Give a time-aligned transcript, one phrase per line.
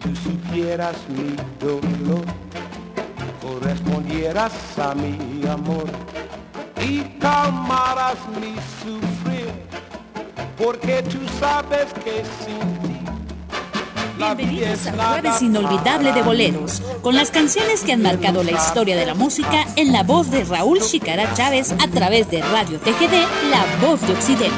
[0.00, 2.24] tú supieras mi dolor,
[3.40, 5.86] correspondieras a mi amor
[6.80, 9.52] y calmaras mi sufrir,
[10.56, 12.90] porque tú sabes que sin ti
[14.16, 19.06] Bienvenidos al jueves inolvidable de boleros, con las canciones que han marcado la historia de
[19.06, 23.64] la música en la voz de Raúl Chicara Chávez a través de Radio TGD, La
[23.80, 24.54] Voz de Occidente.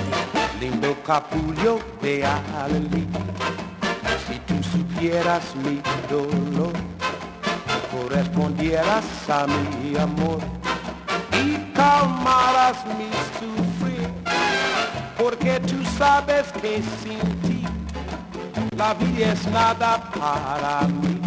[0.61, 2.25] Lindo capullo de
[5.03, 6.73] supieras mi dolor,
[7.91, 10.39] correspondieras a mi amor
[11.33, 14.09] y calmaras mi sufrir,
[15.19, 17.65] porque tú sabes que sin ti
[18.77, 21.21] la vida es nada para mí.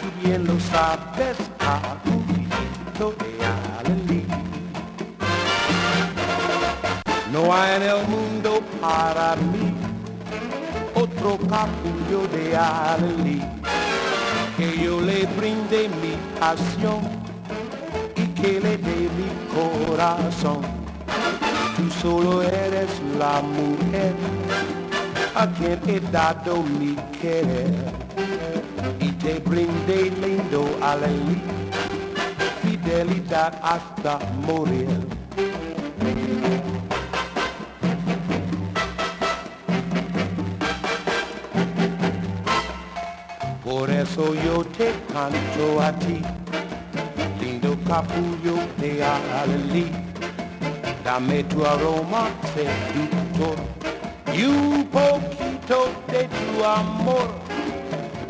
[0.00, 3.46] Tú bien lo sabes, capulito de
[3.78, 4.26] Alelí.
[7.32, 9.86] No hay en el mundo para mí
[11.26, 13.42] otro capullo de Ali,
[14.56, 17.00] que yo le brinde mi pasión
[18.14, 19.30] y que le dé mi
[19.86, 20.60] corazón.
[21.76, 24.14] Tú solo eres la mujer
[25.34, 27.74] a quien he dado mi querer
[29.00, 31.42] y te brinde lindo Ali,
[32.62, 35.15] fidelidad hasta morir.
[44.14, 46.22] Yo te canto a ti,
[47.40, 49.90] lindo capullo de Alelí.
[51.04, 53.56] Dame tu aroma seductor
[54.32, 57.28] y un poquito de tu amor,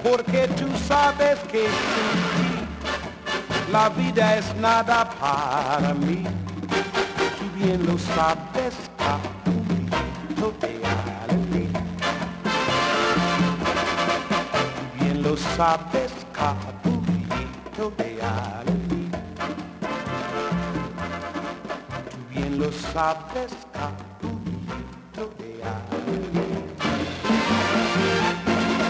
[0.02, 6.24] porque tú sabes que sin ti la vida es nada para mí.
[7.38, 8.74] Tú bien lo sabes,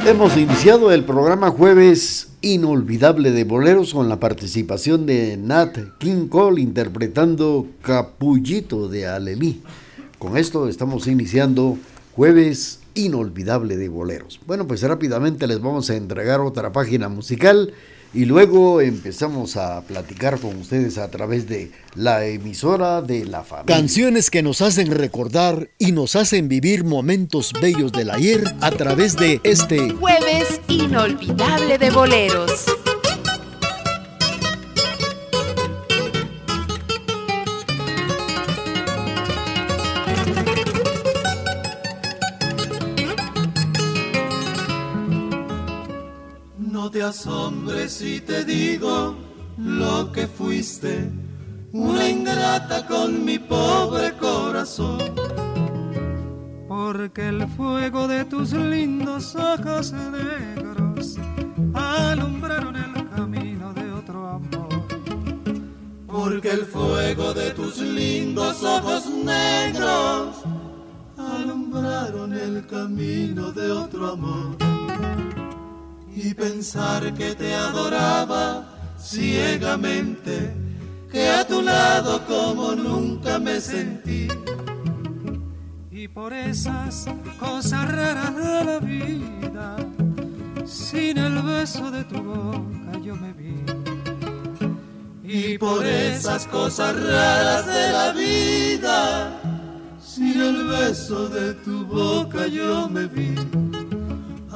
[0.05, 6.61] Hemos iniciado el programa Jueves Inolvidable de Boleros con la participación de Nat King Cole
[6.61, 9.63] interpretando Capullito de Alelí.
[10.19, 11.79] Con esto estamos iniciando
[12.17, 14.41] Jueves inolvidable de boleros.
[14.47, 17.73] Bueno, pues rápidamente les vamos a entregar otra página musical
[18.15, 23.77] y luego empezamos a platicar con ustedes a través de la emisora de la familia.
[23.77, 29.17] Canciones que nos hacen recordar y nos hacen vivir momentos bellos del ayer a través
[29.17, 32.65] de este jueves inolvidable de boleros.
[47.07, 49.15] Asombres si te digo
[49.57, 51.11] lo que fuiste,
[51.73, 54.99] una ingrata con mi pobre corazón.
[56.69, 61.17] Porque el fuego de tus lindos ojos negros
[61.75, 64.69] alumbraron el camino de otro amor.
[66.07, 70.43] Porque el fuego de tus lindos ojos negros
[71.17, 74.57] alumbraron el camino de otro amor
[76.17, 78.67] y pensar que te adoraba
[78.99, 80.51] ciegamente,
[81.13, 84.27] que a tu lado como nunca me sentí.
[85.91, 87.07] Y por esas
[87.39, 89.77] cosas raras de la vida,
[90.65, 93.63] sin el beso de tu boca yo me vi.
[95.23, 99.39] Y por esas cosas raras de la vida,
[100.01, 103.35] sin el beso de tu boca yo me vi.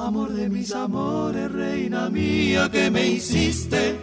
[0.00, 3.98] Amor de mis amores, reina mía, que me hiciste,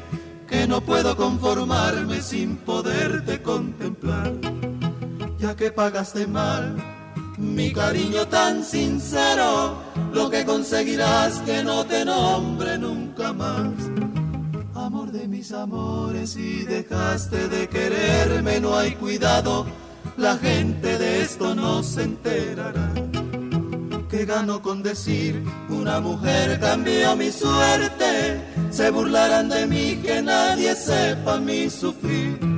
[0.47, 4.31] que no puedo conformarme sin poderte contemplar.
[5.39, 6.75] Ya que pagaste mal
[7.37, 9.75] mi cariño tan sincero,
[10.13, 13.73] lo que conseguirás que no te nombre nunca más.
[14.75, 19.65] Amor de mis amores, si dejaste de quererme, no hay cuidado,
[20.15, 22.93] la gente de esto no se enterará
[24.17, 28.41] que gano con decir una mujer cambió mi suerte.
[28.71, 32.56] Se burlarán de mí que nadie sepa mi sufrir.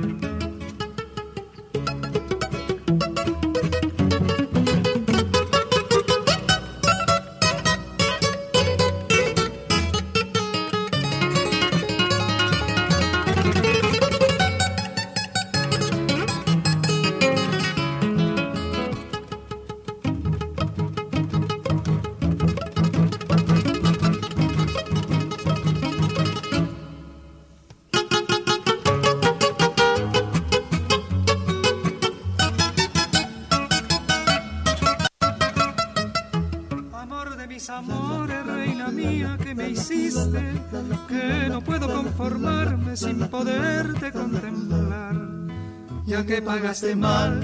[46.40, 47.40] Pagaste mal.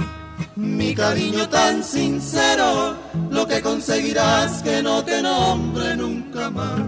[0.56, 2.96] Mi cariño tan sincero,
[3.30, 6.80] lo que conseguirás que no te nombre nunca más.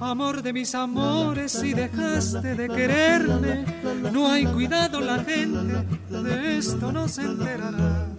[0.00, 3.64] Amor de mis amores, si dejaste de quererme,
[4.12, 8.09] no hay cuidado la gente, de esto no se enterará.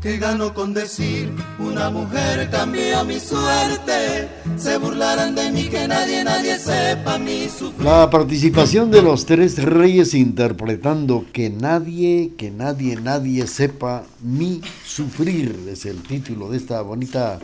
[0.00, 1.28] Que gano con decir,
[1.58, 7.84] una mujer cambió mi suerte, se burlarán de mí que nadie, nadie sepa mi sufrir.
[7.84, 15.66] La participación de los tres reyes interpretando que nadie, que nadie, nadie sepa mi sufrir
[15.68, 17.40] es el título de esta bonita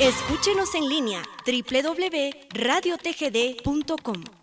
[0.00, 4.37] Escúchenos en línea www.radiotgd.com.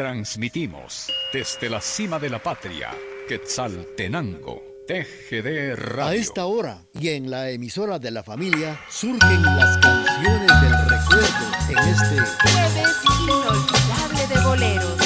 [0.00, 2.88] Transmitimos desde la cima de la patria,
[3.28, 6.04] Quetzaltenango TGD Radio.
[6.04, 11.28] A esta hora y en la emisora de la familia surgen las canciones del recuerdo
[11.68, 14.99] en este jueves inolvidable de boleros.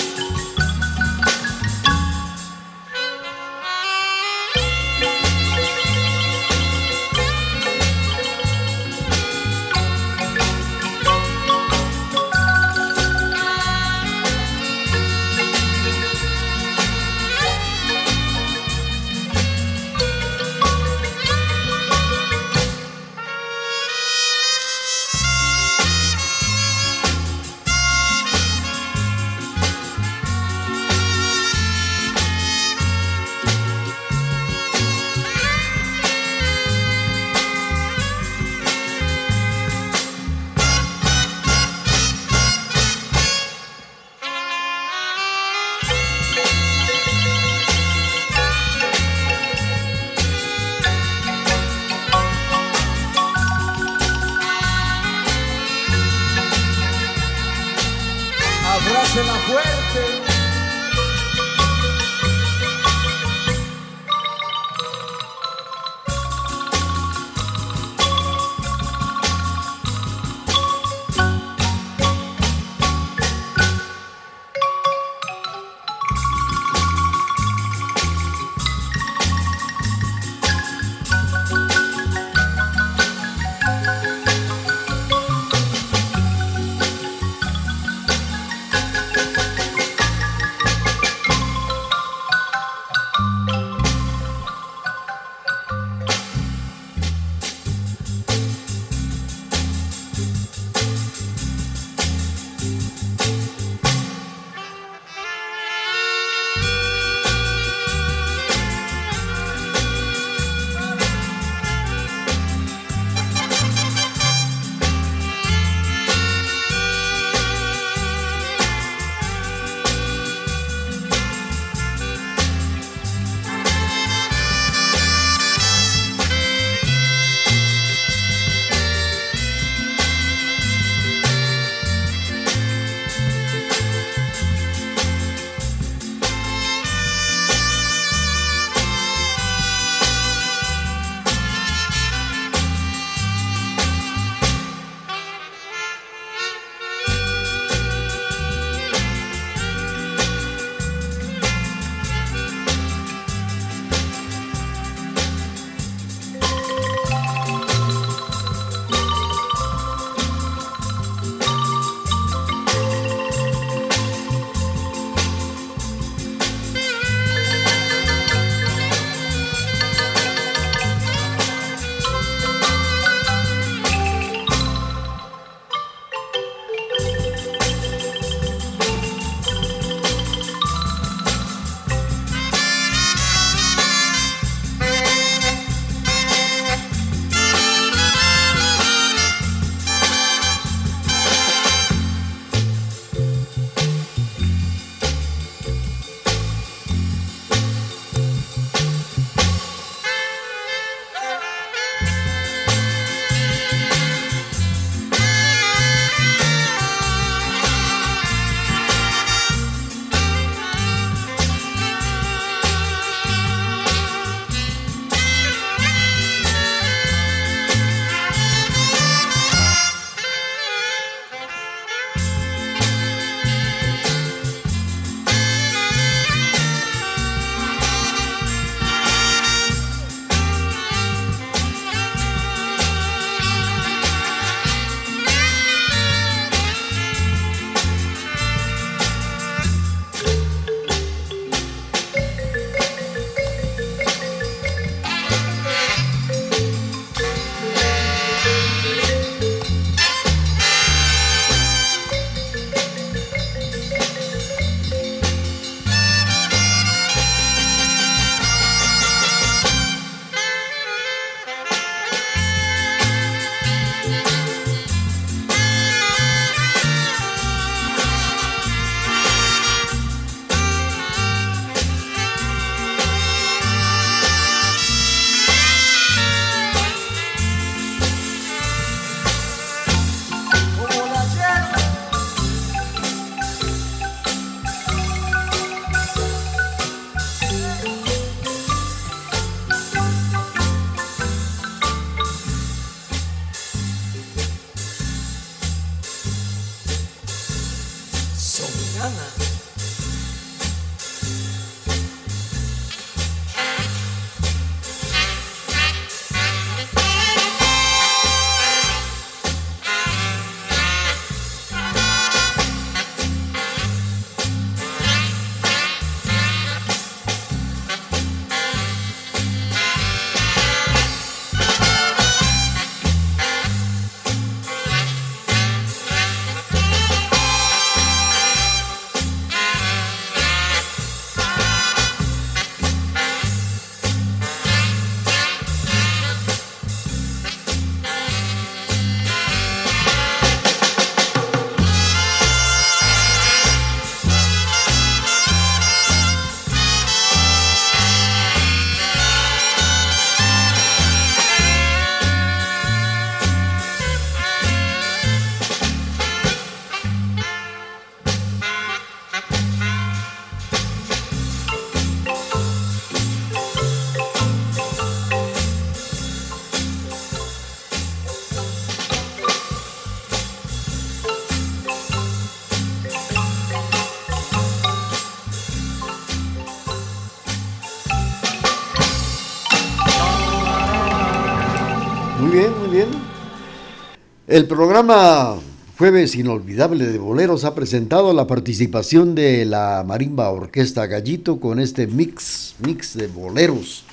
[384.55, 385.57] El programa
[385.99, 392.07] Jueves Inolvidable de Boleros ha presentado la participación de la Marimba Orquesta Gallito con este
[392.07, 394.05] mix, mix de boleros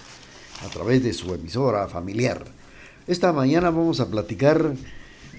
[0.66, 2.44] a través de su emisora familiar.
[3.06, 4.74] Esta mañana vamos a platicar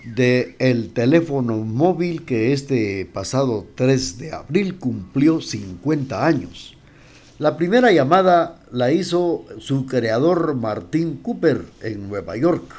[0.04, 6.76] de el teléfono móvil que este pasado 3 de abril cumplió 50 años.
[7.40, 12.72] La primera llamada la hizo su creador Martín Cooper en Nueva York.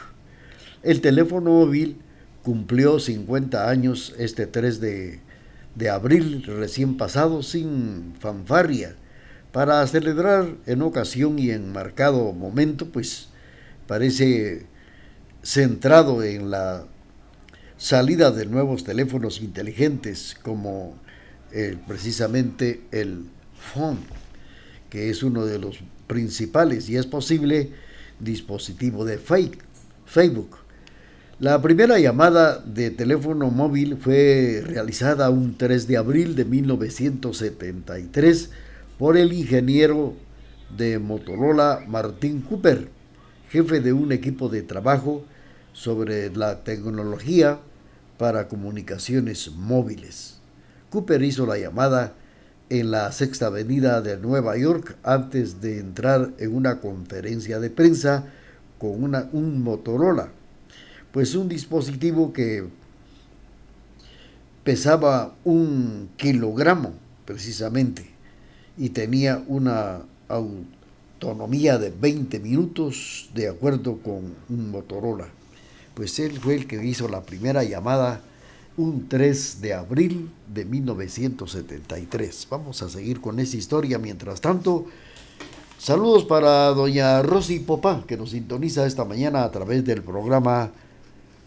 [0.84, 1.98] El teléfono móvil
[2.44, 5.20] cumplió 50 años este 3 de,
[5.76, 8.96] de abril recién pasado sin fanfarria
[9.52, 13.30] para celebrar en ocasión y en marcado momento, pues
[13.88, 14.66] parece
[15.44, 16.86] centrado en la
[17.78, 20.96] salida de nuevos teléfonos inteligentes como
[21.88, 23.26] precisamente el
[23.74, 24.00] phone,
[24.90, 27.72] que es uno de los principales y es posible
[28.20, 30.63] dispositivo de Facebook.
[31.44, 38.50] La primera llamada de teléfono móvil fue realizada un 3 de abril de 1973
[38.98, 40.14] por el ingeniero
[40.78, 42.88] de Motorola Martin Cooper,
[43.50, 45.26] jefe de un equipo de trabajo
[45.74, 47.60] sobre la tecnología
[48.18, 50.40] para comunicaciones móviles.
[50.92, 52.14] Cooper hizo la llamada
[52.70, 58.28] en la Sexta Avenida de Nueva York antes de entrar en una conferencia de prensa
[58.80, 60.30] con una, un Motorola
[61.14, 62.66] pues un dispositivo que
[64.64, 66.92] pesaba un kilogramo
[67.26, 68.10] precisamente
[68.80, 75.28] y tenía una autonomía de 20 minutos de acuerdo con un Motorola.
[75.94, 78.22] Pues él fue el que hizo la primera llamada
[78.76, 82.48] un 3 de abril de 1973.
[82.50, 84.00] Vamos a seguir con esa historia.
[84.00, 84.88] Mientras tanto,
[85.78, 90.72] saludos para doña Rosy Popá, que nos sintoniza esta mañana a través del programa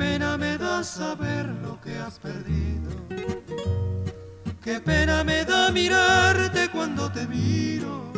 [0.00, 2.90] pena me da saber lo que has perdido.
[4.64, 8.10] Qué pena me da mirarte cuando te miro.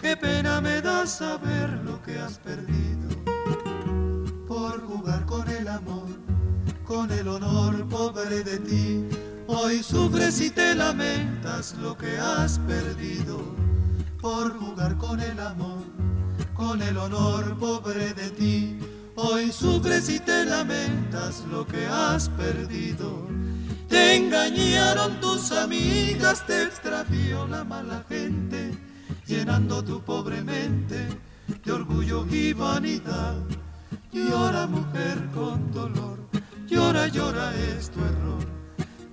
[0.00, 3.08] Qué pena me da saber lo que has perdido.
[4.46, 6.10] Por jugar con el amor,
[6.84, 9.04] con el honor pobre de ti.
[9.48, 13.36] Hoy sufres y te lamentas lo que has perdido.
[14.20, 15.82] Por jugar con el amor,
[16.54, 18.85] con el honor pobre de ti
[19.18, 23.26] Hoy sufres y te lamentas lo que has perdido.
[23.88, 28.72] Te engañaron tus amigas, te extravió la mala gente,
[29.26, 31.08] llenando tu pobre mente
[31.64, 33.36] de orgullo y vanidad.
[34.12, 36.18] Llora mujer con dolor,
[36.66, 38.44] llora, llora es tu error,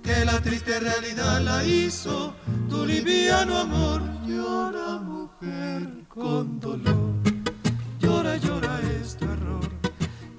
[0.02, 2.34] que la triste realidad la hizo
[2.68, 4.02] tu liviano amor.
[4.26, 7.14] Llora mujer con dolor,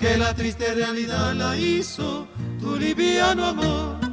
[0.05, 2.27] que la triste realidad la hizo
[2.59, 4.04] tu liviano amor.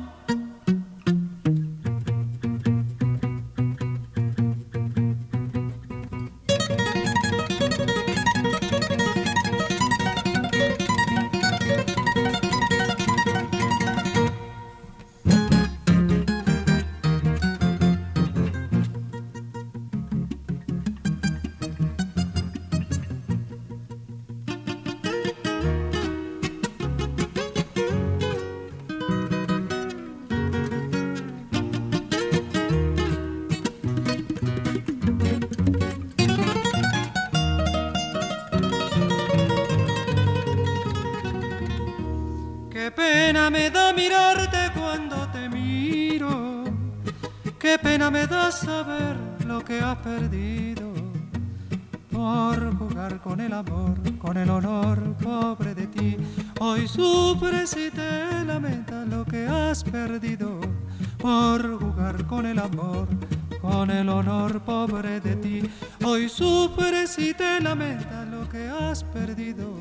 [68.49, 69.75] Que has perdido.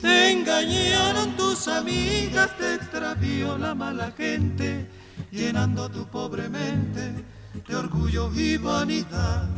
[0.00, 4.88] Te engañaron tus amigas, te extravió la mala gente,
[5.30, 7.24] llenando tu pobre mente
[7.68, 9.48] de orgullo y vanidad.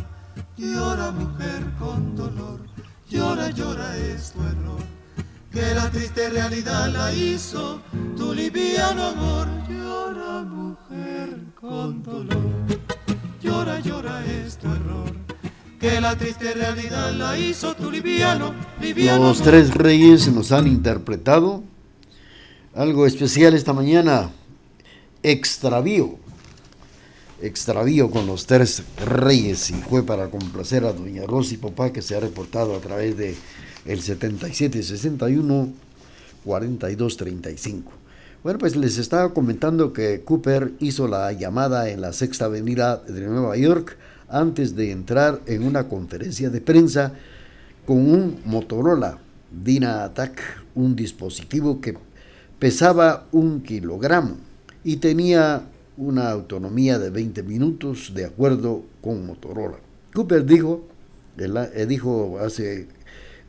[0.57, 2.61] Llora mujer con dolor,
[3.09, 4.83] llora, llora es tu error,
[5.51, 7.81] que la triste realidad la hizo
[8.16, 9.49] tu liviano amor.
[9.68, 12.53] Llora mujer con dolor,
[13.40, 15.32] llora, llora es tu error.
[15.83, 19.25] Que la triste realidad la hizo tu liviano, liviano.
[19.25, 21.64] Los tres reyes nos han interpretado
[22.73, 24.31] algo especial esta mañana,
[25.25, 26.18] extravío.
[27.40, 32.14] Extravío con los tres reyes y fue para complacer a doña Rosy Popá que se
[32.14, 33.35] ha reportado a través de
[33.85, 35.73] el 77 61
[36.45, 37.92] 42 35.
[38.45, 43.23] Bueno, pues les estaba comentando que Cooper hizo la llamada en la Sexta Avenida de
[43.23, 43.99] Nueva York
[44.33, 47.12] antes de entrar en una conferencia de prensa
[47.87, 49.18] con un Motorola
[49.51, 50.40] DynaAttack,
[50.75, 51.97] un dispositivo que
[52.59, 54.37] pesaba un kilogramo
[54.83, 55.62] y tenía
[55.97, 59.79] una autonomía de 20 minutos de acuerdo con Motorola.
[60.14, 60.87] Cooper dijo,
[61.37, 62.88] eh, dijo hace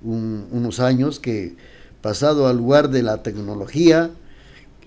[0.03, 1.55] unos años que
[2.01, 4.11] pasado al lugar de la tecnología,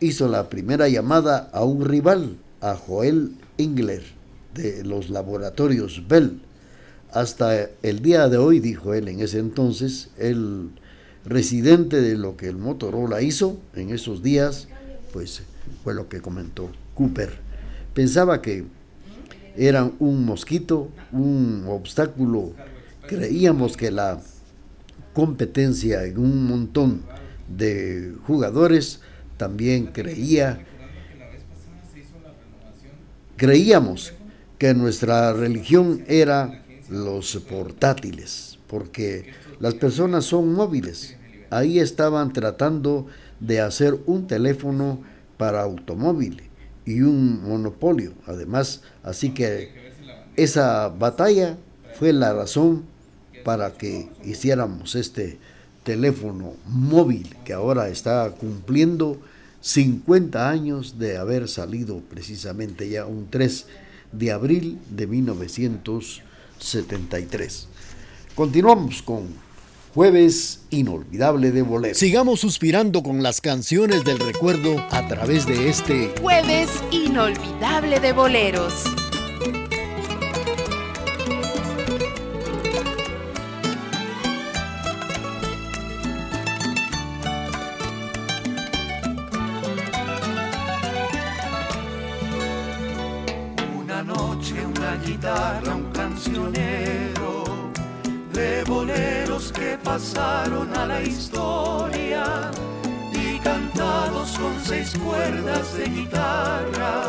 [0.00, 4.15] hizo la primera llamada a un rival, a Joel Ingler,
[4.56, 6.40] de los laboratorios Bell.
[7.12, 10.70] Hasta el día de hoy, dijo él en ese entonces, el
[11.24, 14.68] residente de lo que el Motorola hizo en esos días,
[15.12, 15.42] pues
[15.82, 17.46] fue lo que comentó Cooper
[17.96, 18.66] pensaba que
[19.56, 22.52] era un mosquito, un obstáculo.
[23.08, 24.20] Creíamos que la
[25.14, 27.00] competencia en un montón
[27.48, 29.00] de jugadores
[29.38, 30.60] también creía
[33.36, 34.12] creíamos
[34.58, 41.16] que nuestra religión era los portátiles, porque las personas son móviles.
[41.50, 43.06] Ahí estaban tratando
[43.40, 45.00] de hacer un teléfono
[45.36, 46.42] para automóvil
[46.84, 48.12] y un monopolio.
[48.26, 49.92] Además, así que
[50.36, 51.56] esa batalla
[51.98, 52.84] fue la razón
[53.44, 55.38] para que hiciéramos este
[55.84, 59.20] teléfono móvil que ahora está cumpliendo
[59.60, 63.66] 50 años de haber salido precisamente ya un 3
[64.12, 67.68] de abril de 1973.
[68.34, 69.46] Continuamos con
[69.94, 71.94] Jueves inolvidable de bolero.
[71.94, 78.84] Sigamos suspirando con las canciones del recuerdo a través de este Jueves inolvidable de boleros.
[95.56, 97.44] Guitarra, un cancionero
[98.32, 102.50] de boleros que pasaron a la historia
[103.12, 107.04] y cantados con seis cuerdas de guitarra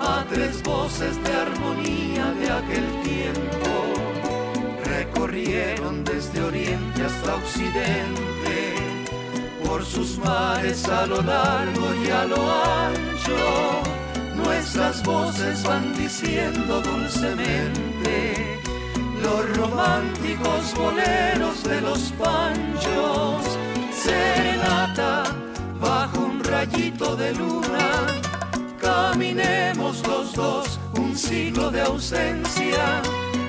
[0.00, 3.72] a tres voces de armonía de aquel tiempo.
[4.84, 8.74] Recorrieron desde oriente hasta occidente
[9.64, 14.05] por sus mares a lo largo y a lo ancho.
[14.36, 18.58] Nuestras voces van diciendo dulcemente
[19.22, 23.42] los románticos boleros de los panchos.
[23.92, 25.24] Serenata
[25.80, 28.06] bajo un rayito de luna,
[28.80, 33.02] caminemos los dos un siglo de ausencia.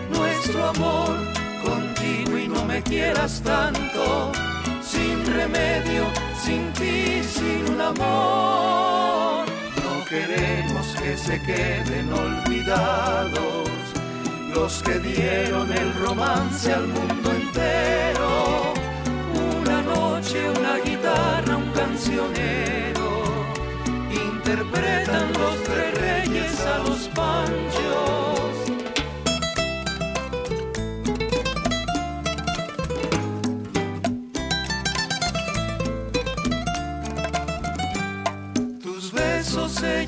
[0.10, 1.18] Nuestro amor
[1.64, 4.32] contigo y no me quieras tanto
[4.82, 6.06] sin remedio,
[6.44, 9.37] sin ti, sin un amor.
[10.10, 13.70] Queremos que se queden olvidados
[14.56, 18.74] los que dieron el romance al mundo entero.
[19.60, 23.24] Una noche, una guitarra, un cancionero,
[24.10, 27.77] interpretan los tres reyes a los panchos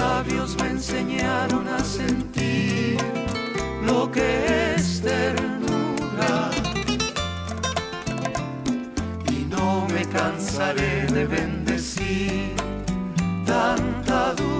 [0.00, 2.96] Labios me enseñaron a sentir
[3.84, 4.28] lo que
[4.74, 6.50] es ternura.
[9.36, 12.54] Y no me cansaré de bendecir
[13.44, 14.59] tanta dulzura.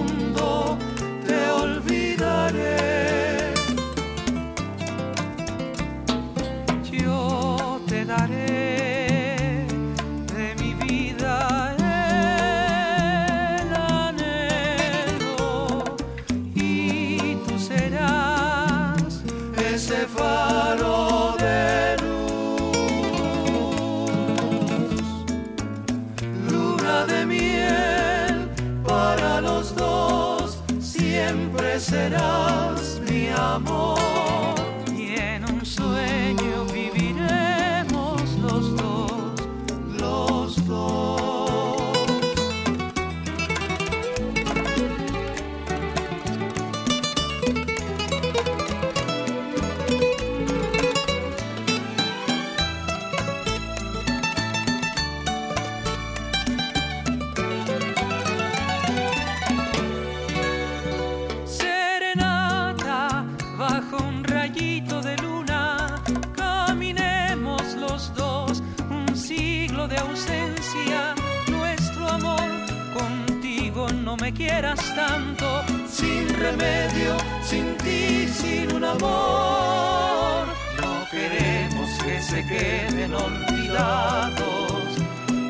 [78.91, 80.47] amor.
[80.81, 84.83] No queremos que se queden olvidados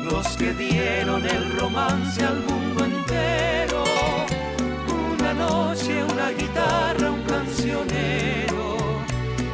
[0.04, 3.84] los que dieron el romance al mundo entero.
[5.12, 8.62] Una noche, una guitarra, un cancionero.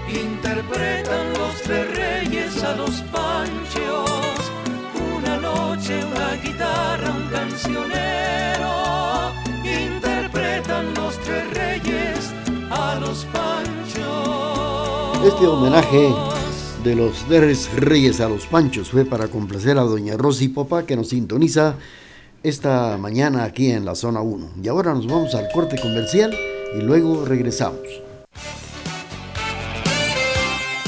[0.09, 4.41] Interpretan los tres reyes a los panchos.
[5.17, 8.58] Una noche, una guitarra, un cancionero.
[15.25, 16.15] Este homenaje
[16.85, 20.95] de los tres reyes a los panchos fue para complacer a doña Rosy Popa que
[20.95, 21.75] nos sintoniza
[22.45, 24.51] esta mañana aquí en la zona 1.
[24.63, 26.33] Y ahora nos vamos al corte comercial
[26.79, 28.08] y luego regresamos.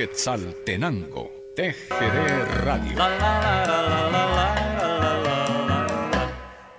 [0.00, 2.96] Quetzaltenango, TGD Radio.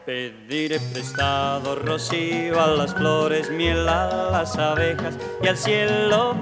[0.03, 6.35] Pediré prestado rocío a las flores, miel a las abejas y al cielo.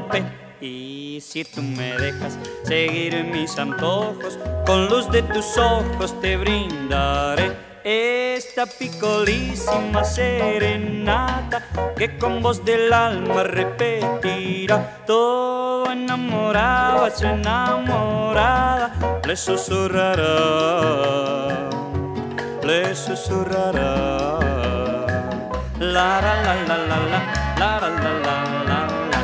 [0.62, 7.69] Y si tú me dejas seguir mis antojos, con luz de tus ojos te brindaré
[7.90, 11.64] esta picolísima serenata
[11.98, 15.04] que con voz del alma repetirá.
[15.08, 20.90] Todo enamorado a su enamorada le susurrará
[22.70, 24.38] le susurrará.
[25.80, 26.98] La la la la la
[27.60, 28.12] la la
[28.70, 29.22] la la.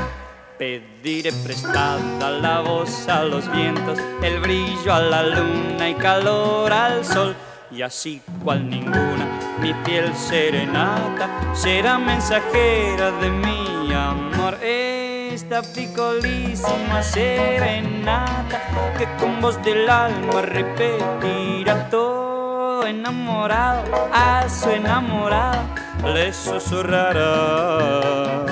[0.57, 7.05] Pediré prestada la voz a los vientos, el brillo a la luna y calor al
[7.05, 7.35] sol.
[7.71, 9.25] Y así cual ninguna,
[9.59, 14.57] mi fiel serenata será mensajera de mi amor.
[14.63, 18.61] Esta picolísima serenata
[18.97, 25.65] que con voz del alma repetirá todo enamorado a su enamorada
[26.13, 28.45] le susurrará,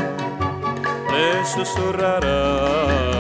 [1.12, 3.13] le susurrará.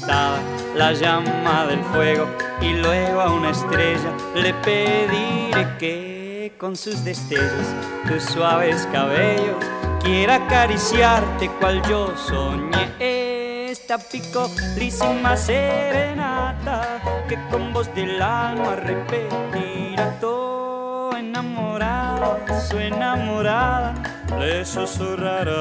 [0.00, 0.38] Prestada
[0.76, 2.26] la llama del fuego
[2.62, 7.66] y luego a una estrella le pediré que con sus destellos
[8.08, 9.56] tus suaves cabellos
[10.02, 12.88] quiera acariciarte cual yo soñé.
[13.70, 23.94] Esta picolísima serenata que con voz del alma repetirá todo enamorado, su enamorada
[24.38, 25.52] le susurrará,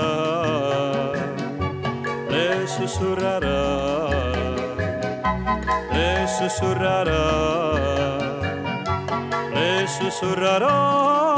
[2.29, 4.28] le susurrará,
[5.91, 7.15] le susurrará,
[9.53, 11.29] le susurrará.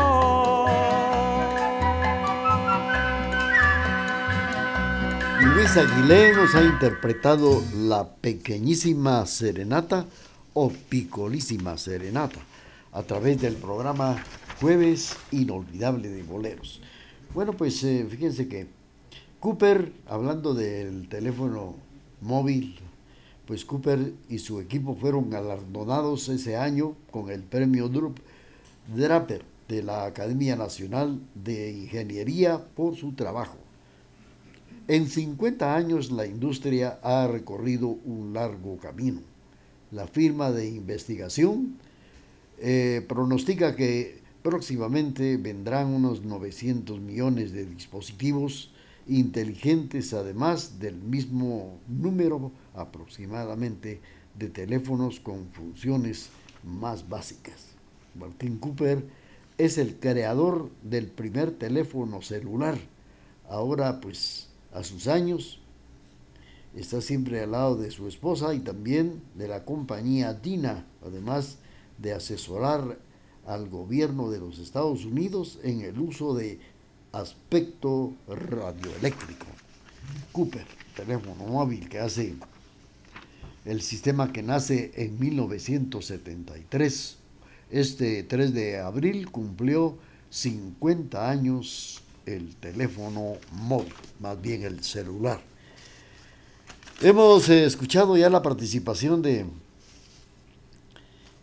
[5.42, 10.06] Luis Aguilé nos ha interpretado la pequeñísima serenata
[10.54, 12.40] o picolísima serenata
[12.92, 14.22] a través del programa
[14.60, 16.82] Jueves Inolvidable de Boleros.
[17.34, 18.68] Bueno, pues eh, fíjense que
[19.40, 21.76] Cooper, hablando del teléfono
[22.22, 22.78] móvil,
[23.52, 27.92] pues Cooper y su equipo fueron galardonados ese año con el premio
[28.96, 33.58] Draper de la Academia Nacional de Ingeniería por su trabajo.
[34.88, 39.20] En 50 años la industria ha recorrido un largo camino.
[39.92, 41.76] La firma de investigación
[42.58, 48.71] eh, pronostica que Próximamente vendrán unos 900 millones de dispositivos
[49.08, 54.00] inteligentes, además del mismo número aproximadamente
[54.38, 56.30] de teléfonos con funciones
[56.64, 57.68] más básicas.
[58.16, 59.04] Martin Cooper
[59.58, 62.78] es el creador del primer teléfono celular.
[63.50, 65.60] Ahora, pues, a sus años,
[66.76, 71.58] está siempre al lado de su esposa y también de la compañía DINA, además
[71.98, 72.98] de asesorar
[73.46, 76.60] al gobierno de los Estados Unidos en el uso de
[77.12, 79.46] aspecto radioeléctrico.
[80.32, 82.36] Cooper, teléfono móvil que hace
[83.66, 87.18] el sistema que nace en 1973.
[87.70, 89.98] Este 3 de abril cumplió
[90.30, 95.42] 50 años el teléfono móvil, más bien el celular.
[97.02, 99.46] Hemos eh, escuchado ya la participación de,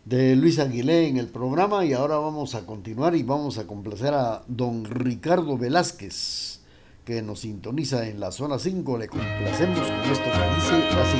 [0.05, 4.13] de Luis Aguilé en el programa y ahora vamos a continuar y vamos a complacer
[4.13, 6.59] a don Ricardo Velázquez
[7.09, 8.97] que nos sintoniza en la zona 5.
[8.99, 11.17] Le complacemos con esto que dice así.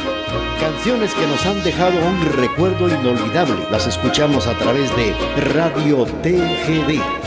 [0.60, 3.56] Canciones que nos han dejado un recuerdo inolvidable.
[3.72, 5.14] Las escuchamos a través de
[5.54, 7.19] Radio TGD.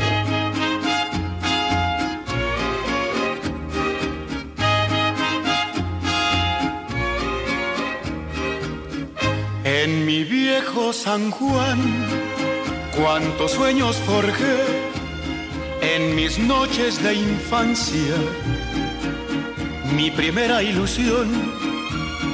[10.93, 11.79] San Juan,
[12.97, 14.59] cuántos sueños forjé
[15.81, 18.15] en mis noches de infancia.
[19.97, 21.31] Mi primera ilusión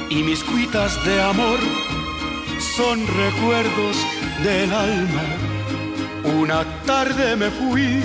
[0.09, 1.59] y mis cuitas de amor
[2.75, 3.97] son recuerdos
[4.43, 5.23] del alma.
[6.37, 8.01] Una tarde me fui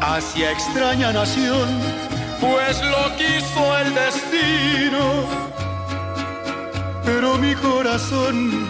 [0.00, 1.68] hacia extraña nación,
[2.40, 5.50] pues lo quiso el destino
[7.12, 8.69] pero mi corazón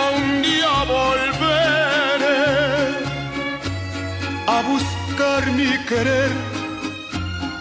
[4.57, 6.31] a buscar mi querer,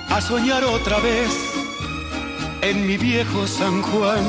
[0.09, 1.31] a soñar otra vez
[2.63, 4.25] en mi viejo San Juan.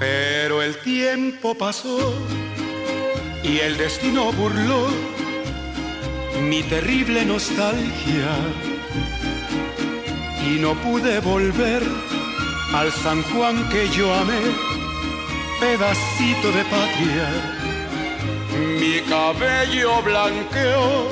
[0.00, 1.98] Pero el tiempo pasó
[3.44, 4.88] y el destino burló
[6.48, 8.32] mi terrible nostalgia
[10.50, 11.82] y no pude volver
[12.74, 14.42] al San Juan que yo amé
[15.60, 17.61] pedacito de patria.
[18.80, 21.08] Mi cabello blanqueó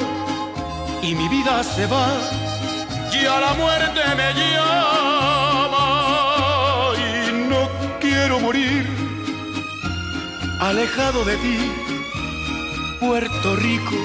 [1.02, 2.08] y mi vida se va,
[3.12, 5.86] y a la muerte me llama
[6.96, 7.68] y no
[8.00, 8.86] quiero morir
[10.60, 11.58] alejado de ti,
[13.00, 13.96] Puerto Rico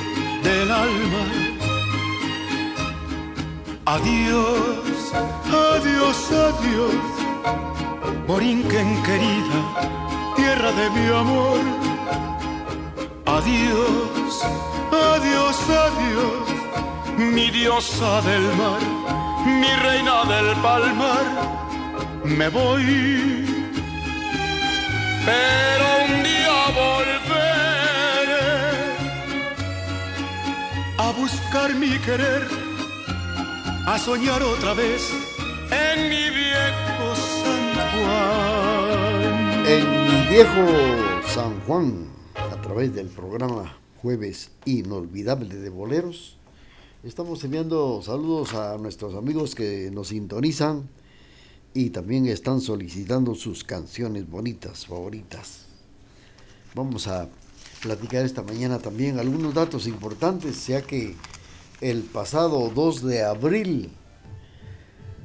[0.44, 1.24] del alma.
[3.86, 5.14] Adiós,
[5.72, 6.94] adiós, adiós,
[8.28, 9.60] Borinquen querida
[10.36, 11.95] tierra de mi amor.
[13.38, 14.34] Adiós,
[15.14, 16.48] adiós, adiós,
[17.18, 18.80] mi diosa del mar,
[19.46, 21.26] mi reina del palmar.
[22.24, 23.46] Me voy,
[25.26, 28.48] pero un día volveré
[30.98, 32.48] a buscar mi querer,
[33.86, 35.12] a soñar otra vez
[35.72, 37.06] en mi viejo
[37.42, 39.66] San Juan.
[39.76, 40.66] En viejo
[41.28, 42.15] San Juan,
[42.76, 46.36] través del programa Jueves Inolvidable de Boleros,
[47.06, 50.90] estamos enviando saludos a nuestros amigos que nos sintonizan
[51.74, 55.68] y también están solicitando sus canciones bonitas, favoritas.
[56.76, 57.30] Vamos a
[57.82, 61.16] platicar esta mañana también algunos datos importantes, ya que
[61.80, 63.90] el pasado 2 de abril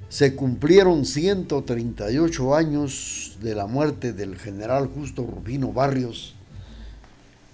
[0.08, 6.36] se cumplieron 138 años de la muerte del general Justo Rubino Barrios,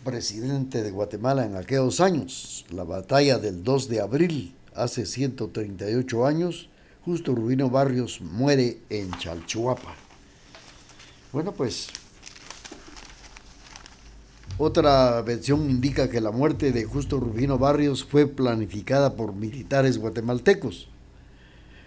[0.06, 2.64] presidente de Guatemala en aquellos años.
[2.70, 6.70] La batalla del 2 de abril, hace 138 años,
[7.04, 9.94] Justo Rubino Barrios muere en Chalchuapa.
[11.32, 11.88] Bueno, pues
[14.58, 20.88] otra versión indica que la muerte de Justo Rubino Barrios fue planificada por militares guatemaltecos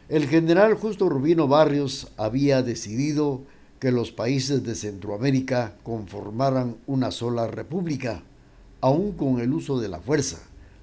[0.10, 3.44] el general Justo Rubino Barrios había decidido
[3.80, 8.24] que los países de Centroamérica conformaran una sola república,
[8.82, 10.40] aun con el uso de la fuerza,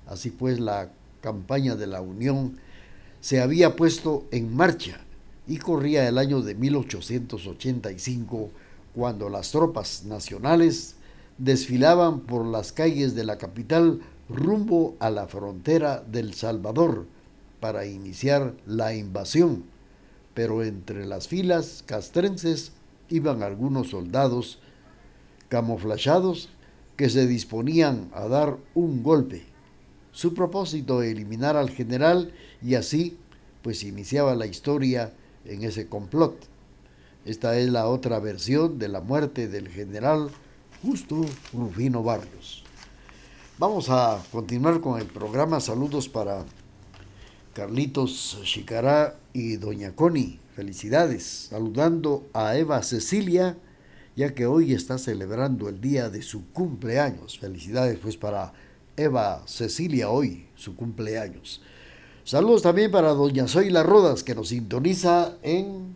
[0.06, 0.90] Así pues, la
[1.20, 2.58] campaña de la Unión
[3.20, 5.00] se había puesto en marcha
[5.48, 8.50] y corría el año de 1885
[8.94, 10.94] cuando las tropas nacionales
[11.38, 17.06] desfilaban por las calles de la capital rumbo a la frontera del Salvador
[17.60, 19.64] para iniciar la invasión.
[20.34, 22.72] Pero entre las filas castrenses
[23.08, 24.58] iban algunos soldados
[25.48, 26.50] camuflachados
[26.96, 29.44] que se disponían a dar un golpe.
[30.12, 32.32] Su propósito eliminar al general
[32.62, 33.18] y así
[33.62, 35.12] pues iniciaba la historia
[35.44, 36.36] en ese complot.
[37.24, 40.30] Esta es la otra versión de la muerte del general
[40.82, 42.64] Justo Rufino Barrios.
[43.58, 45.60] Vamos a continuar con el programa.
[45.60, 46.44] Saludos para
[47.54, 50.38] Carlitos Chicará y Doña Connie.
[50.56, 51.48] Felicidades.
[51.50, 53.58] Saludando a Eva Cecilia,
[54.16, 57.38] ya que hoy está celebrando el día de su cumpleaños.
[57.38, 58.54] Felicidades pues para
[58.96, 61.60] Eva Cecilia hoy, su cumpleaños.
[62.24, 65.94] Saludos también para Doña Zoila Rodas, que nos sintoniza en,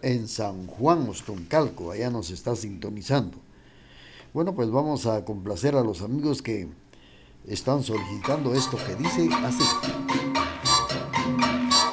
[0.00, 3.36] en San Juan Ostoncalco, allá nos está sintonizando.
[4.32, 6.68] Bueno, pues vamos a complacer a los amigos que
[7.46, 10.29] están solicitando esto que dice así.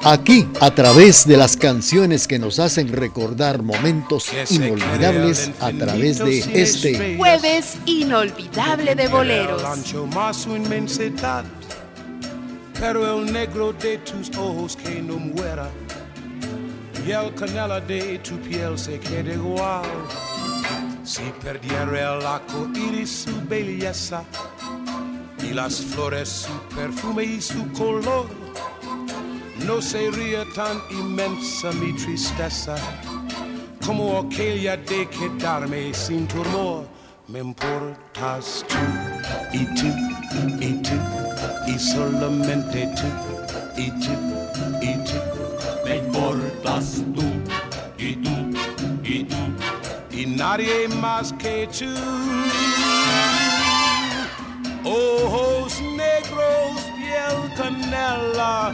[0.09, 6.39] Aquí, a través de las canciones que nos hacen recordar momentos inolvidables a través de
[6.61, 9.61] este jueves inolvidable de boleros.
[12.79, 15.69] Pero el negro de tus ojos que no muera
[17.05, 19.83] y el canela de tu piel se quede igual.
[21.03, 24.23] Si perdiera el arco iris su belleza
[25.43, 28.27] y las flores su perfume y su color,
[29.65, 32.75] no sería tan inmensa mi tristeza
[33.85, 36.87] como aquella de quedarme sin tu amor.
[37.27, 38.77] Me importas tú
[39.53, 39.87] y tú
[40.59, 40.95] y tú
[41.67, 43.07] y solamente tú
[43.81, 44.11] y tú
[44.81, 45.19] y tú.
[45.85, 47.23] Me importas tú
[47.97, 48.29] y tú
[49.03, 49.35] y tú
[50.11, 51.93] y nadie más que tú.
[54.83, 58.73] Ojos negros, piel canela,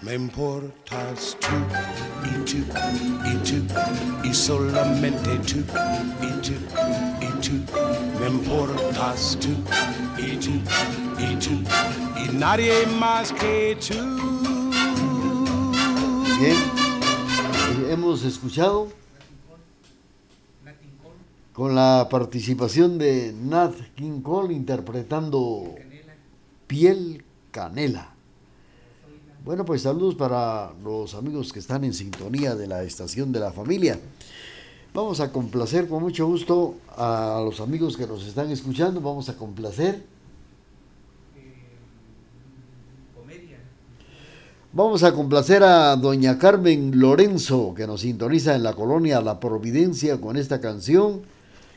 [0.00, 1.48] Me importas tú
[2.24, 2.58] y tú
[3.24, 5.58] y tú y solamente tú
[6.22, 6.54] y tú
[7.20, 7.52] y tú.
[8.20, 9.48] Me importas tú
[10.16, 10.50] y tú
[11.18, 11.62] y tú
[12.16, 13.94] y nadie más que tú.
[16.38, 16.56] Bien,
[17.90, 18.88] hemos escuchado
[21.52, 25.74] con la participación de Nat King Cole interpretando
[26.68, 27.24] Piel
[27.58, 28.14] Canela.
[29.44, 33.50] Bueno, pues saludos para los amigos que están en sintonía de la estación de la
[33.50, 33.98] familia.
[34.94, 39.00] Vamos a complacer con mucho gusto a los amigos que nos están escuchando.
[39.00, 40.04] Vamos a complacer.
[44.72, 50.20] Vamos a complacer a doña Carmen Lorenzo, que nos sintoniza en la colonia La Providencia
[50.20, 51.22] con esta canción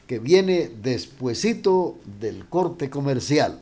[0.05, 3.61] que viene despuesito del corte comercial.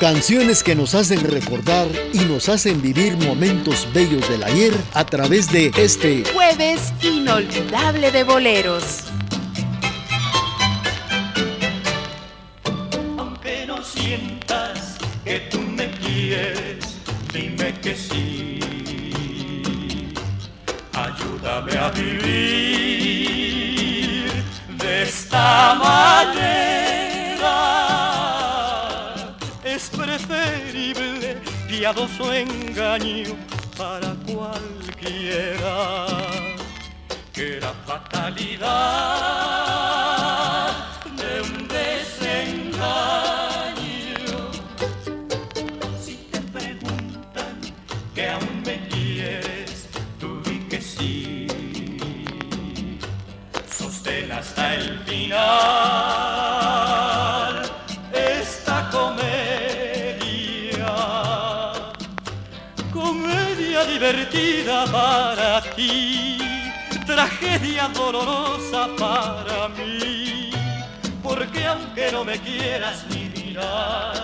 [0.00, 5.50] Canciones que nos hacen recordar y nos hacen vivir momentos bellos del ayer a través
[5.50, 9.04] de este jueves inolvidable de boleros.
[13.16, 16.84] Aunque no sientas que tú me quieres,
[17.32, 18.60] dime que sí.
[20.92, 22.55] Ayúdame a vivir
[31.86, 33.36] piadoso engaño
[33.78, 36.06] para cualquiera
[37.32, 38.66] que la fatalidad
[67.06, 70.50] tragedia dolorosa para mí,
[71.22, 74.15] porque aunque no me quieras ni mirar,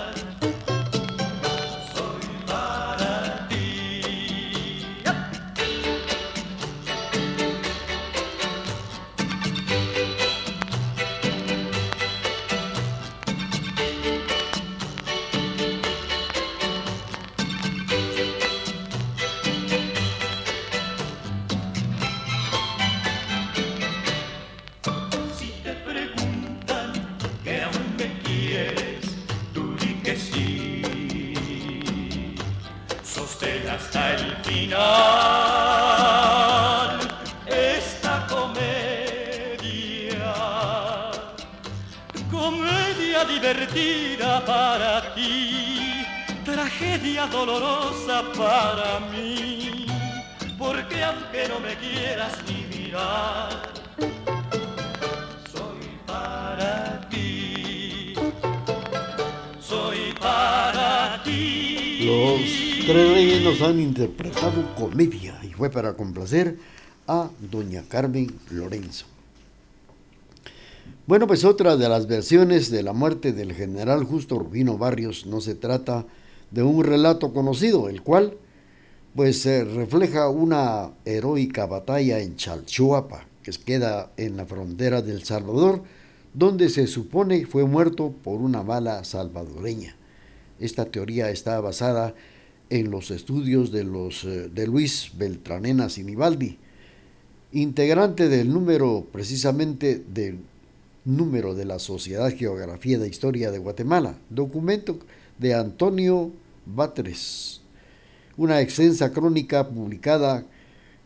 [47.27, 49.87] dolorosa para mí,
[50.59, 53.73] porque aunque no me quieras ni mirar,
[55.51, 58.15] soy para ti,
[59.61, 62.01] soy para ti.
[62.05, 66.59] Los tres reyes nos han interpretado comedia y fue para complacer
[67.07, 69.07] a doña Carmen Lorenzo.
[71.07, 75.41] Bueno, pues otra de las versiones de la muerte del general Justo Rubino Barrios no
[75.41, 76.22] se trata de
[76.61, 78.37] un relato conocido, el cual
[79.15, 85.83] pues refleja una heroica batalla en Chalchuapa, que queda en la frontera del Salvador,
[86.35, 89.97] donde se supone fue muerto por una bala salvadoreña.
[90.61, 92.15] Esta teoría está basada
[92.71, 96.59] en los estudios de, los, eh, de Luis Beltranena Sinibaldi,
[97.53, 100.39] integrante del número precisamente del
[101.05, 104.99] número de la Sociedad Geografía de Historia de Guatemala, documento
[105.39, 106.31] de Antonio
[106.67, 107.61] Batres,
[108.37, 110.47] una extensa crónica publicada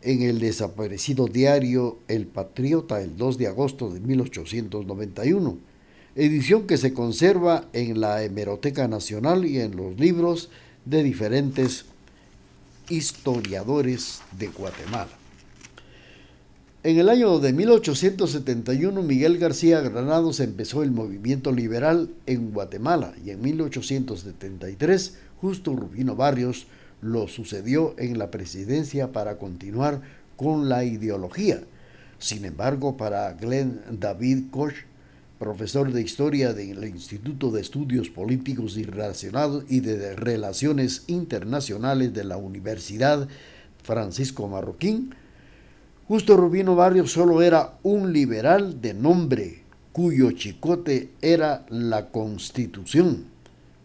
[0.02, 5.58] en el desaparecido diario El Patriota el 2 de agosto de 1891,
[6.14, 10.50] edición que se conserva en la Hemeroteca Nacional y en los libros
[10.84, 11.86] de diferentes
[12.88, 15.08] historiadores de Guatemala.
[16.84, 23.30] En el año de 1871 Miguel García Granados empezó el movimiento liberal en Guatemala y
[23.30, 26.66] en 1873 Justo Rufino Barrios
[27.02, 30.00] lo sucedió en la presidencia para continuar
[30.36, 31.60] con la ideología.
[32.18, 34.74] Sin embargo, para Glenn David Koch,
[35.38, 42.24] profesor de historia del Instituto de Estudios Políticos y, Relacionados y de Relaciones Internacionales de
[42.24, 43.28] la Universidad
[43.82, 45.14] Francisco Marroquín,
[46.08, 53.35] Justo Rubino Barrios solo era un liberal de nombre, cuyo chicote era la Constitución.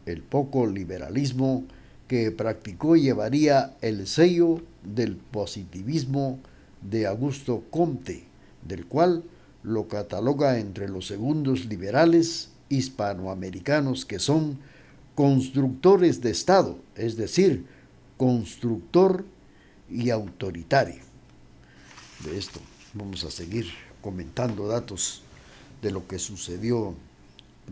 [0.05, 1.63] El poco liberalismo
[2.07, 6.39] que practicó llevaría el sello del positivismo
[6.81, 8.23] de Augusto Comte,
[8.67, 9.23] del cual
[9.63, 14.57] lo cataloga entre los segundos liberales hispanoamericanos que son
[15.15, 17.65] constructores de Estado, es decir,
[18.17, 19.25] constructor
[19.89, 21.01] y autoritario.
[22.25, 22.59] De esto
[22.93, 23.67] vamos a seguir
[24.01, 25.21] comentando datos
[25.81, 26.95] de lo que sucedió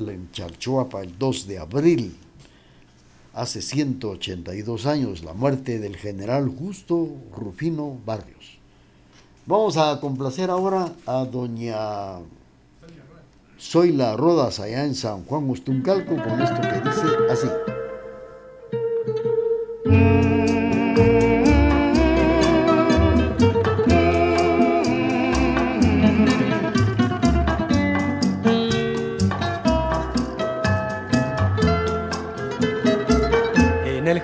[0.08, 2.16] en Chalchuapa el 2 de abril,
[3.34, 8.60] hace 182 años, la muerte del general Justo Rufino Barrios.
[9.46, 12.20] Vamos a complacer ahora a doña
[13.60, 17.48] Zoila Rodas allá en San Juan Ostuncalco con esto que dice así.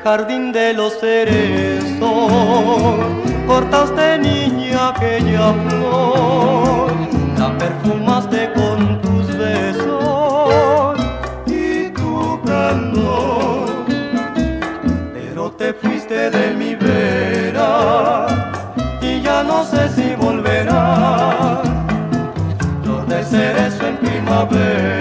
[0.06, 2.00] Jardín de los cerezos.
[3.48, 6.92] Cortaste niña aquella flor,
[7.40, 11.00] la perfumaste con tus besos
[11.48, 13.66] y tu candor,
[15.12, 18.28] pero te fuiste de mi vera
[19.02, 21.68] y ya no sé si volverás,
[22.84, 24.95] flor de cerezo en primavera,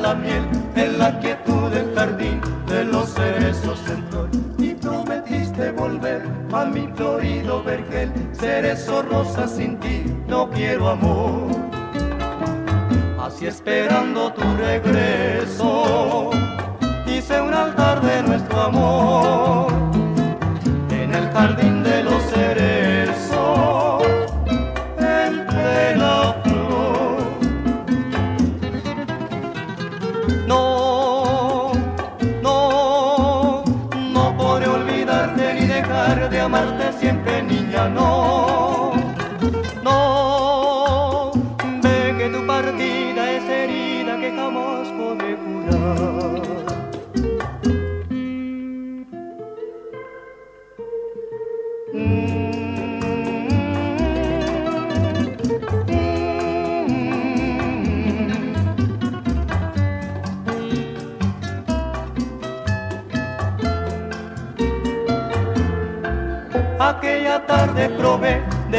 [0.00, 0.44] la miel,
[0.76, 4.02] en la quietud del jardín de los cerezos en.
[4.58, 6.22] Y prometiste volver
[6.52, 11.50] a mi florido vergel, cerezo rosa sin ti, no quiero amor.
[13.20, 16.30] Así esperando tu regreso,
[17.06, 19.72] hice un altar de nuestro amor
[20.90, 21.81] en el jardín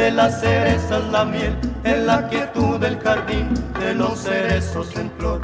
[0.04, 3.48] de las cerezas la miel en la quietud del jardín
[3.80, 5.40] de los cerezos en flor.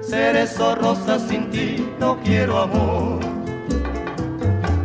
[0.00, 3.20] Cerezo rosa sin ti no quiero amor.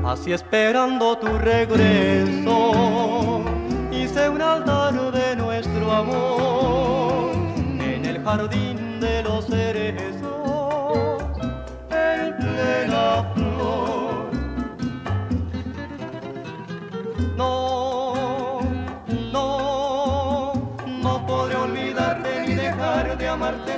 [0.05, 3.41] Así esperando tu regreso,
[3.89, 7.31] hice un altar de nuestro amor
[7.79, 10.18] en el jardín de los cerezos,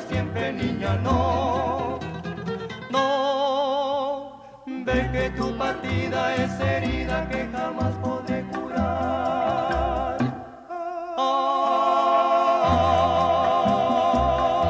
[0.08, 2.00] siempre, niña, no.
[2.92, 10.18] No, ve que tu partida es herida que jamás podré curar.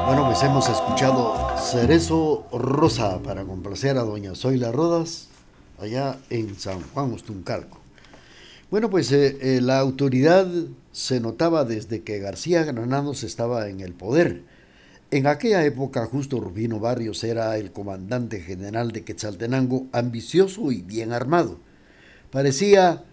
[0.06, 5.30] Bueno, pues hemos escuchado Cerezo Rosa para complacer a doña Zoila Rodas
[5.80, 7.80] allá en San Juan Ostuncalco.
[8.70, 10.48] Bueno, pues eh, eh, la autoridad
[10.92, 14.44] se notaba desde que García Granados estaba en el poder.
[15.14, 21.12] En aquella época, Justo Rubino Barrios era el comandante general de Quetzaltenango, ambicioso y bien
[21.12, 21.60] armado.
[22.32, 23.04] Parecía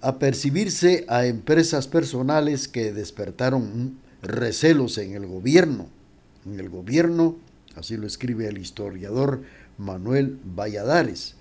[0.00, 5.86] apercibirse a empresas personales que despertaron recelos en el gobierno.
[6.44, 7.36] En el gobierno,
[7.76, 9.42] así lo escribe el historiador
[9.76, 11.36] Manuel Valladares.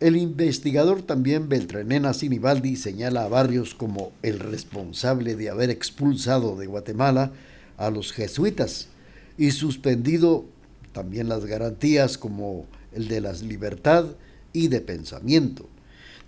[0.00, 6.66] El investigador también Beltranena Sinibaldi señala a Barrios como el responsable de haber expulsado de
[6.66, 7.30] Guatemala
[7.76, 8.88] a los jesuitas
[9.38, 10.44] y suspendido
[10.92, 14.04] también las garantías como el de la libertad
[14.52, 15.68] y de pensamiento.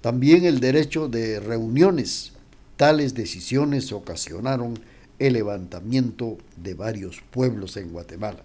[0.01, 2.33] También el derecho de reuniones.
[2.77, 4.79] Tales decisiones ocasionaron
[5.19, 8.43] el levantamiento de varios pueblos en Guatemala.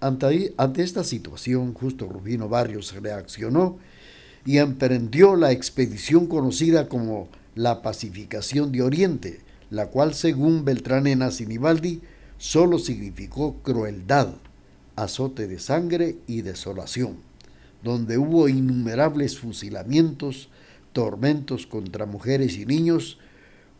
[0.00, 3.78] Ante, esta situación, Justo Rubino Barrios reaccionó
[4.46, 12.00] y emprendió la expedición conocida como la Pacificación de Oriente, la cual, según Beltranena Sinibaldi,
[12.40, 14.32] solo significó crueldad,
[14.96, 17.18] azote de sangre y desolación,
[17.84, 20.48] donde hubo innumerables fusilamientos,
[20.94, 23.18] tormentos contra mujeres y niños,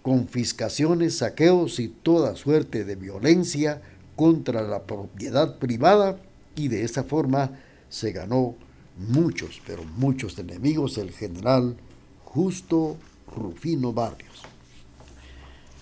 [0.03, 3.81] confiscaciones, saqueos y toda suerte de violencia
[4.15, 6.21] contra la propiedad privada
[6.55, 7.59] y de esa forma
[7.89, 8.57] se ganó
[8.99, 11.79] muchos, pero muchos enemigos el general
[12.25, 12.99] Justo
[13.35, 14.43] Rufino Barrios.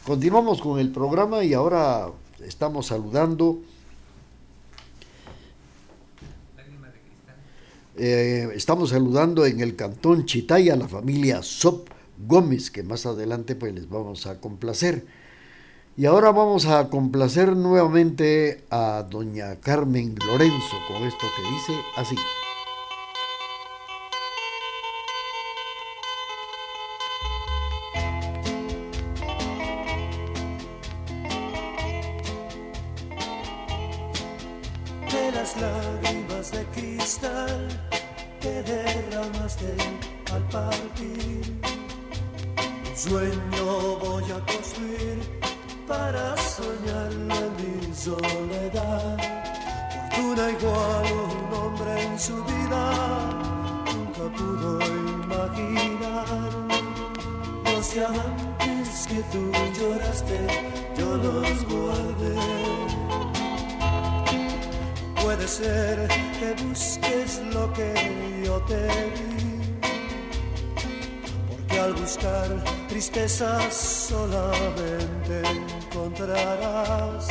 [0.07, 2.12] Continuamos con el programa y ahora
[2.47, 3.61] estamos saludando.
[7.97, 11.89] Eh, estamos saludando en el cantón Chitaya a la familia Sop
[12.26, 15.05] Gómez, que más adelante pues les vamos a complacer.
[15.97, 22.14] Y ahora vamos a complacer nuevamente a doña Carmen Lorenzo con esto que dice así.
[45.86, 49.16] Para soñarlo en mi soledad.
[50.11, 52.82] Fortuna igual un hombre en su vida
[53.94, 54.78] nunca pudo
[55.24, 56.51] imaginar.
[57.64, 60.38] Los diamantes que tú lloraste,
[60.99, 62.36] yo los guardé.
[65.22, 69.61] Puede ser que busques lo que yo te di,
[71.49, 75.43] porque al buscar tristezas solamente
[75.91, 77.28] encontrarás.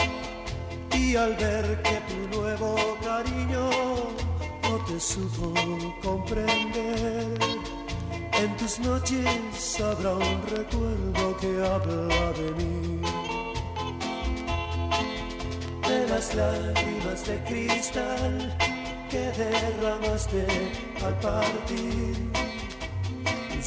[0.94, 3.70] Y al ver que tu nuevo cariño
[4.64, 5.54] no te supo
[6.02, 7.38] comprender,
[8.34, 13.02] en tus noches habrá un recuerdo que habla de mí.
[15.88, 18.58] De las lágrimas de cristal
[19.10, 20.46] que derramaste
[21.04, 22.47] al partir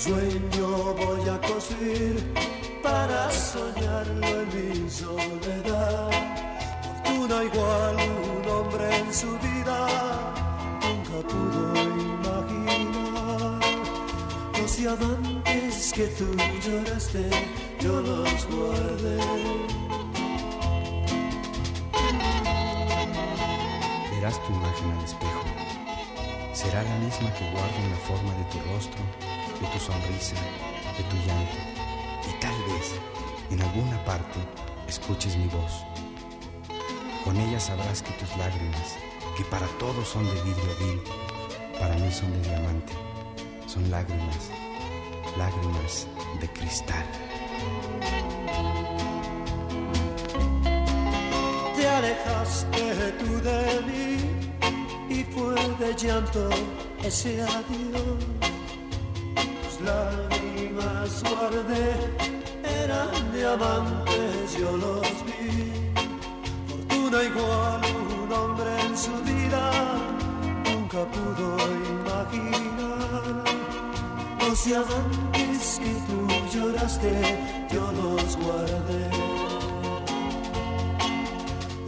[0.01, 2.16] sueño voy a construir
[2.82, 6.11] para soñarlo en mi soledad.
[7.05, 9.78] Fortuna igual un hombre en su vida
[10.82, 11.62] nunca pudo
[12.16, 13.61] imaginar.
[14.59, 16.28] Los diamantes que tú
[16.64, 17.28] lloraste,
[17.80, 19.20] yo los guardé.
[24.12, 25.44] Verás tu imagen al espejo.
[26.55, 29.03] Será la misma que guardo en la forma de tu rostro
[29.61, 30.37] de tu sonrisa,
[30.97, 31.59] de tu llanto,
[32.29, 32.95] y tal vez
[33.51, 34.39] en alguna parte
[34.89, 35.85] escuches mi voz.
[37.25, 38.97] Con ella sabrás que tus lágrimas,
[39.37, 41.01] que para todos son de vidrio vil,
[41.79, 42.93] para mí son de diamante,
[43.67, 44.51] son lágrimas,
[45.37, 46.07] lágrimas
[46.41, 47.05] de cristal.
[51.77, 56.49] Te alejaste tú de mí y fue de llanto
[57.03, 58.39] ese adiós
[59.85, 61.89] lágrimas guardé,
[62.83, 65.72] eran diamantes, yo los vi.
[66.68, 67.81] Fortuna igual
[68.22, 69.62] un hombre en su vida
[70.64, 71.57] nunca pudo
[71.97, 73.45] imaginar.
[74.41, 76.18] Los diamantes que tú
[76.53, 77.12] lloraste,
[77.72, 79.05] yo los guardé.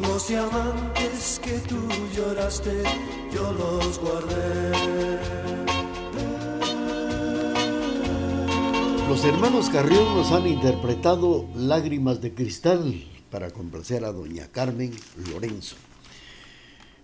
[0.00, 2.82] Los diamantes que tú lloraste,
[3.32, 5.41] yo los guardé.
[9.12, 14.90] Los hermanos Carrión nos han interpretado Lágrimas de Cristal para complacer a doña Carmen
[15.30, 15.76] Lorenzo.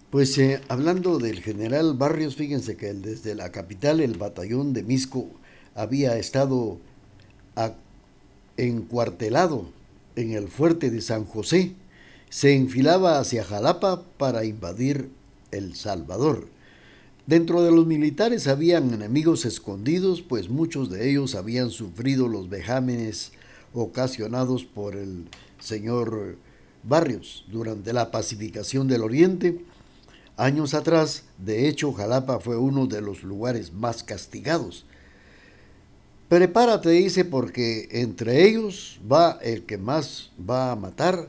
[0.08, 5.28] Pues eh, hablando del general Barrios, fíjense que desde la capital, el batallón de Misco,
[5.74, 6.78] había estado
[8.56, 9.68] encuartelado
[10.16, 11.74] en el fuerte de San José.
[12.30, 15.10] Se enfilaba hacia Jalapa para invadir
[15.50, 16.48] El Salvador.
[17.28, 23.32] Dentro de los militares habían enemigos escondidos, pues muchos de ellos habían sufrido los vejámenes
[23.74, 25.26] ocasionados por el
[25.60, 26.38] señor
[26.84, 29.60] Barrios durante la pacificación del Oriente.
[30.38, 34.86] Años atrás, de hecho, Jalapa fue uno de los lugares más castigados.
[36.30, 41.28] Prepárate, dice, porque entre ellos va el que más va a matar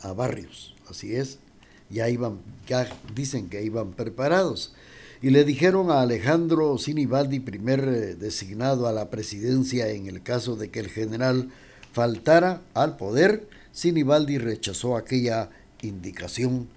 [0.00, 0.76] a Barrios.
[0.88, 1.40] Así es,
[1.88, 2.38] ya iban,
[2.68, 4.74] ya dicen que iban preparados
[5.22, 10.56] y le dijeron a Alejandro Sinibaldi, primer eh, designado a la presidencia en el caso
[10.56, 11.50] de que el general
[11.92, 15.50] faltara al poder, Sinibaldi rechazó aquella
[15.82, 16.68] indicación,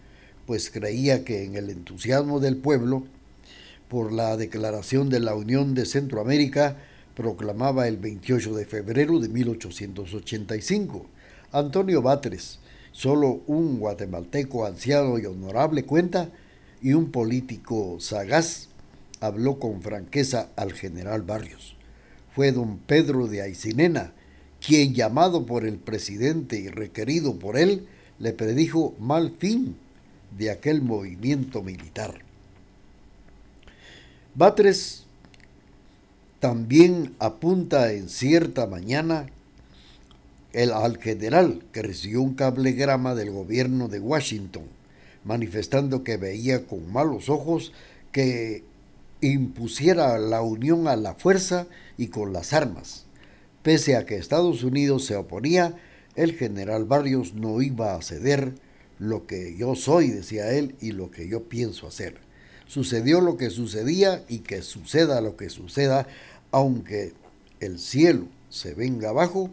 [0.46, 3.06] pues creía que en el entusiasmo del pueblo
[3.88, 6.78] por la declaración de la Unión de Centroamérica
[7.16, 11.06] proclamaba el 28 de febrero de 1885.
[11.54, 12.60] Antonio Batres,
[12.92, 16.30] solo un guatemalteco anciano y honorable, cuenta
[16.84, 18.68] y un político sagaz
[19.22, 21.78] habló con franqueza al general Barrios.
[22.36, 24.14] Fue don Pedro de Aicinena
[24.60, 27.88] quien, llamado por el presidente y requerido por él,
[28.20, 29.76] le predijo mal fin
[30.38, 32.20] de aquel movimiento militar.
[34.36, 35.04] Batres
[36.40, 39.28] también apunta en cierta mañana
[40.52, 44.64] el, al general que recibió un cablegrama del gobierno de Washington
[45.24, 47.72] manifestando que veía con malos ojos
[48.12, 48.64] que
[49.22, 51.68] impusiera la unión a la fuerza
[51.98, 53.06] y con las armas.
[53.62, 55.76] Pese a que Estados Unidos se oponía,
[56.16, 58.54] el general Barrios no iba a ceder
[59.00, 62.18] lo que yo soy, decía él, y lo que yo pienso hacer.
[62.68, 66.08] Sucedió lo que sucedía y que suceda lo que suceda,
[66.52, 67.14] aunque
[67.60, 69.50] el cielo se venga abajo,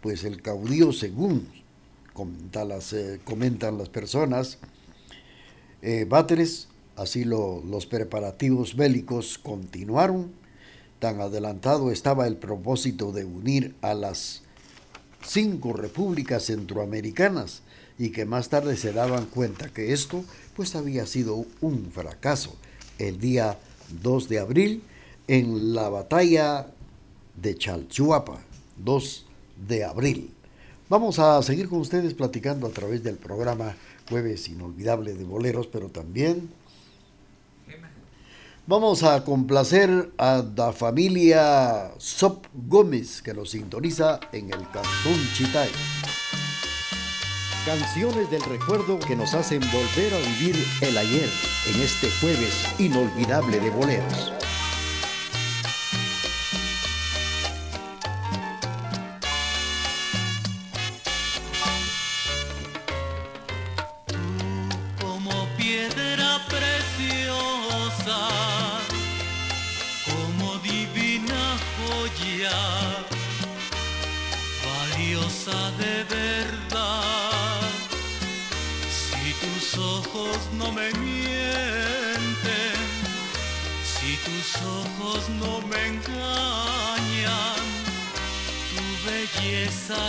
[0.00, 1.48] pues el caudillo, según
[2.12, 4.58] comentan las, eh, comentan las personas,
[5.84, 6.08] eh,
[6.96, 10.32] así los preparativos bélicos continuaron.
[10.98, 14.42] Tan adelantado estaba el propósito de unir a las
[15.22, 17.62] cinco repúblicas centroamericanas
[17.98, 20.24] y que más tarde se daban cuenta que esto
[20.56, 22.56] pues había sido un fracaso.
[22.98, 23.58] El día
[24.02, 24.82] 2 de abril
[25.28, 26.68] en la batalla
[27.36, 28.40] de Chalchuapa,
[28.78, 29.26] 2
[29.68, 30.30] de abril.
[30.88, 33.74] Vamos a seguir con ustedes platicando a través del programa
[34.08, 36.50] jueves inolvidable de boleros, pero también
[38.66, 45.68] Vamos a complacer a la familia Sop Gómez que nos sintoniza en el Cantón Chitay.
[47.66, 51.28] Canciones del recuerdo que nos hacen volver a vivir el ayer
[51.74, 54.32] en este jueves inolvidable de boleros.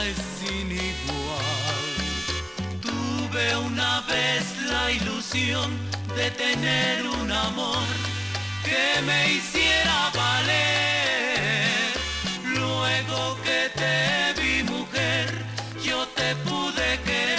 [0.07, 1.85] Es sin igual.
[2.81, 5.71] Tuve una vez la ilusión
[6.15, 7.87] de tener un amor
[8.63, 11.93] que me hiciera valer.
[12.45, 15.45] Luego que te vi mujer,
[15.83, 17.34] yo te pude querer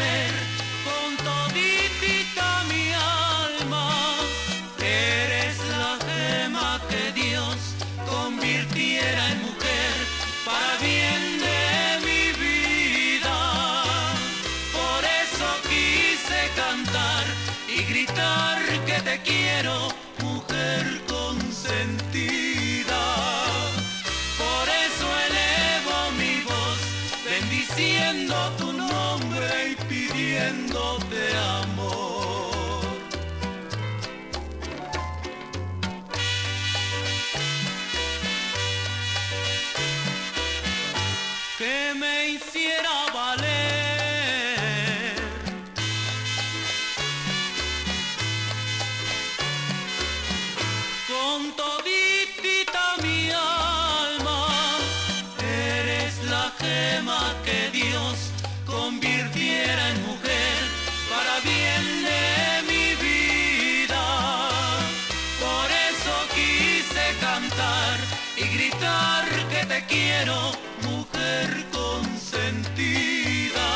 [70.26, 70.50] quiero,
[70.82, 73.68] mujer consentida.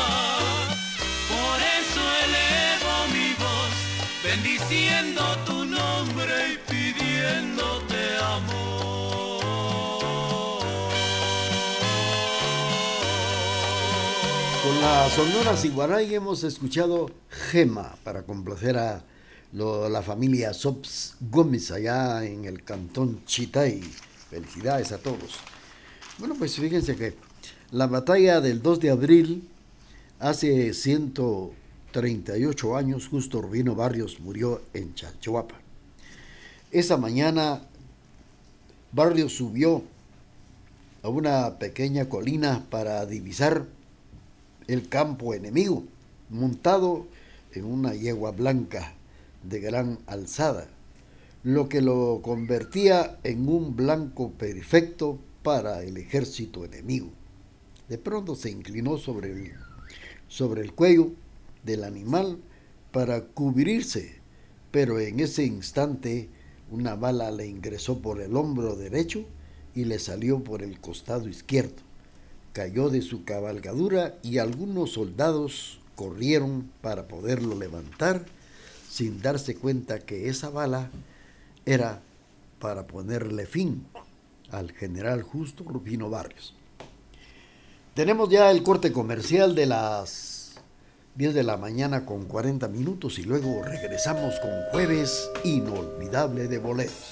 [1.29, 3.73] Por eso elevo mi voz,
[4.23, 9.41] bendiciendo tu nombre y pidiéndote amor.
[14.63, 19.03] Con la Sonora Siguaray hemos escuchado Gema para complacer a
[19.53, 23.81] la familia Sops Gómez allá en el cantón Chitay.
[24.29, 25.39] Felicidades a todos.
[26.17, 27.15] Bueno, pues fíjense que
[27.71, 29.47] la batalla del 2 de abril,
[30.19, 35.55] hace 138 años, justo Rubino Barrios murió en Chachuapa.
[36.71, 37.61] Esa mañana,
[38.91, 39.83] Barrios subió
[41.01, 43.65] a una pequeña colina para divisar
[44.67, 45.85] el campo enemigo,
[46.29, 47.07] montado
[47.53, 48.93] en una yegua blanca
[49.43, 50.67] de gran alzada,
[51.43, 57.09] lo que lo convertía en un blanco perfecto para el ejército enemigo.
[57.89, 59.53] De pronto se inclinó sobre el,
[60.27, 61.11] sobre el cuello
[61.63, 62.39] del animal
[62.91, 64.19] para cubrirse,
[64.71, 66.29] pero en ese instante
[66.69, 69.25] una bala le ingresó por el hombro derecho
[69.75, 71.81] y le salió por el costado izquierdo.
[72.53, 78.25] Cayó de su cabalgadura y algunos soldados corrieron para poderlo levantar
[78.89, 80.91] sin darse cuenta que esa bala
[81.65, 82.01] era
[82.59, 83.85] para ponerle fin
[84.51, 86.55] al general Justo Rufino Barrios.
[87.93, 90.55] Tenemos ya el corte comercial de las
[91.15, 97.11] 10 de la mañana con 40 minutos y luego regresamos con jueves inolvidable de boleros.